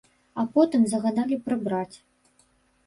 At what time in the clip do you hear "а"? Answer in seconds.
0.43-0.45